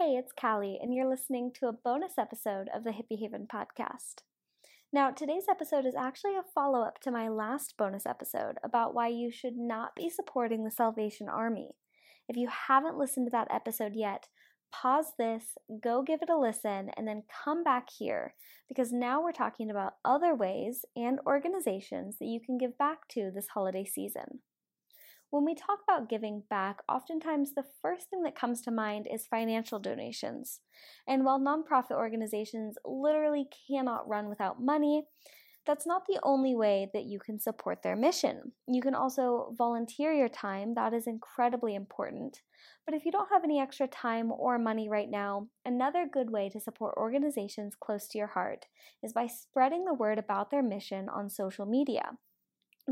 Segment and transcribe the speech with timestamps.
[0.00, 4.22] Hey, it's Callee, and you're listening to a bonus episode of the Hippie Haven podcast.
[4.92, 9.08] Now, today's episode is actually a follow up to my last bonus episode about why
[9.08, 11.70] you should not be supporting the Salvation Army.
[12.28, 14.28] If you haven't listened to that episode yet,
[14.70, 18.34] pause this, go give it a listen, and then come back here
[18.68, 23.32] because now we're talking about other ways and organizations that you can give back to
[23.34, 24.42] this holiday season.
[25.30, 29.26] When we talk about giving back, oftentimes the first thing that comes to mind is
[29.26, 30.60] financial donations.
[31.06, 35.04] And while nonprofit organizations literally cannot run without money,
[35.66, 38.52] that's not the only way that you can support their mission.
[38.66, 42.40] You can also volunteer your time, that is incredibly important.
[42.86, 46.48] But if you don't have any extra time or money right now, another good way
[46.48, 48.64] to support organizations close to your heart
[49.02, 52.12] is by spreading the word about their mission on social media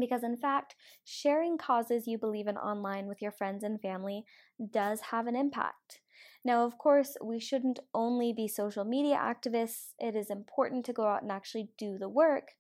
[0.00, 0.74] because in fact,
[1.05, 4.24] sharing causes you believe in online with your friends and family
[4.72, 6.00] does have an impact.
[6.45, 11.06] Now, of course, we shouldn't only be social media activists, it is important to go
[11.06, 12.53] out and actually do the work.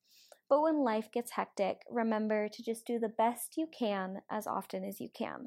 [0.48, 4.84] But when life gets hectic, remember to just do the best you can as often
[4.84, 5.46] as you can.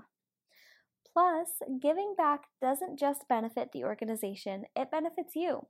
[1.19, 1.49] Plus,
[1.81, 5.67] giving back doesn't just benefit the organization, it benefits you.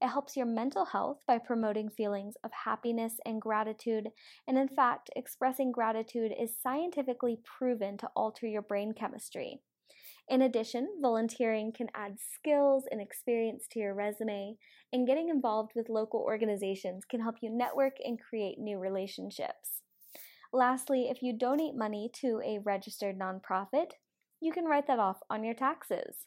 [0.00, 4.08] It helps your mental health by promoting feelings of happiness and gratitude.
[4.48, 9.60] And in fact, expressing gratitude is scientifically proven to alter your brain chemistry.
[10.30, 14.56] In addition, volunteering can add skills and experience to your resume,
[14.94, 19.82] and getting involved with local organizations can help you network and create new relationships.
[20.54, 23.90] Lastly, if you donate money to a registered nonprofit,
[24.40, 26.26] you can write that off on your taxes.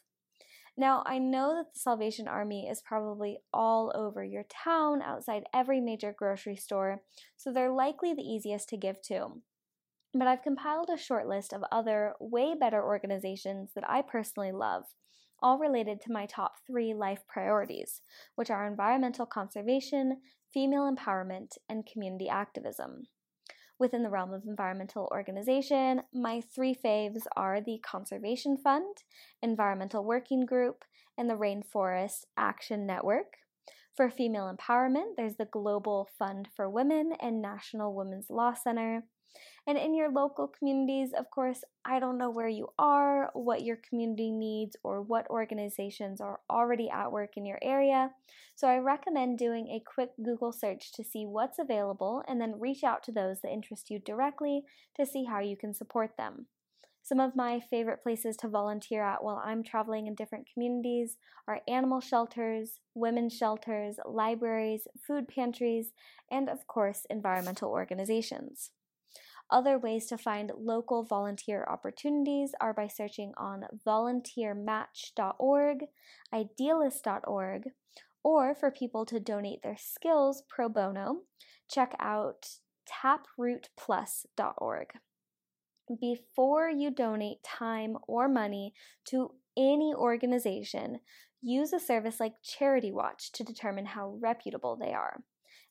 [0.76, 5.80] Now, I know that the Salvation Army is probably all over your town, outside every
[5.80, 7.02] major grocery store,
[7.36, 9.42] so they're likely the easiest to give to.
[10.14, 14.84] But I've compiled a short list of other, way better organizations that I personally love,
[15.42, 18.00] all related to my top three life priorities,
[18.34, 20.20] which are environmental conservation,
[20.52, 23.04] female empowerment, and community activism.
[23.80, 28.98] Within the realm of environmental organization, my three faves are the Conservation Fund,
[29.42, 30.84] Environmental Working Group,
[31.16, 33.38] and the Rainforest Action Network.
[33.96, 39.04] For female empowerment, there's the Global Fund for Women and National Women's Law Center.
[39.66, 43.76] And in your local communities, of course, I don't know where you are, what your
[43.76, 48.10] community needs, or what organizations are already at work in your area.
[48.54, 52.82] So I recommend doing a quick Google search to see what's available and then reach
[52.84, 54.64] out to those that interest you directly
[54.96, 56.46] to see how you can support them.
[57.02, 61.16] Some of my favorite places to volunteer at while I'm traveling in different communities
[61.48, 65.92] are animal shelters, women's shelters, libraries, food pantries,
[66.30, 68.70] and of course, environmental organizations.
[69.50, 75.78] Other ways to find local volunteer opportunities are by searching on volunteermatch.org,
[76.32, 77.62] idealist.org,
[78.22, 81.22] or for people to donate their skills pro bono,
[81.68, 82.46] check out
[82.88, 84.86] taprootplus.org.
[86.00, 88.72] Before you donate time or money
[89.06, 91.00] to any organization,
[91.42, 95.24] use a service like Charity Watch to determine how reputable they are.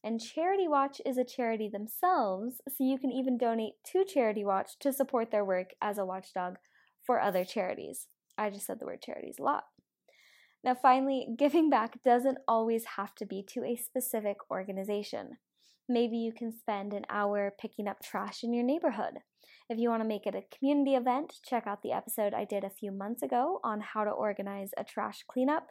[0.04, 4.80] And Charity Watch is a charity themselves, so you can even donate to Charity Watch
[4.80, 6.56] to support their work as a watchdog
[7.06, 8.08] for other charities.
[8.38, 9.66] I just said the word charities a lot.
[10.64, 15.38] Now, finally, giving back doesn't always have to be to a specific organization.
[15.88, 19.20] Maybe you can spend an hour picking up trash in your neighborhood.
[19.70, 22.64] If you want to make it a community event, check out the episode I did
[22.64, 25.68] a few months ago on how to organize a trash cleanup.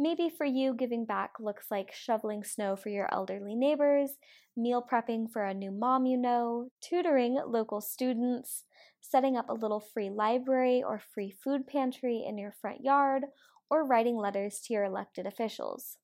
[0.00, 4.12] Maybe for you, giving back looks like shoveling snow for your elderly neighbors,
[4.56, 8.62] meal prepping for a new mom you know, tutoring local students,
[9.00, 13.24] setting up a little free library or free food pantry in your front yard,
[13.68, 15.98] or writing letters to your elected officials.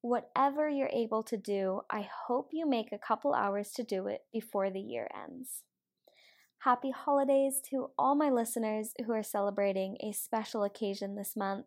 [0.00, 4.22] Whatever you're able to do, I hope you make a couple hours to do it
[4.32, 5.62] before the year ends.
[6.64, 11.66] Happy holidays to all my listeners who are celebrating a special occasion this month.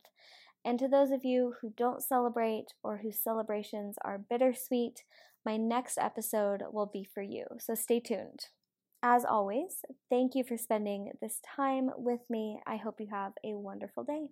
[0.67, 5.05] And to those of you who don't celebrate or whose celebrations are bittersweet,
[5.46, 7.46] my next episode will be for you.
[7.58, 8.47] So stay tuned.
[9.02, 9.78] As always,
[10.09, 12.59] thank you for spending this time with me.
[12.67, 14.25] I hope you have a wonderful day.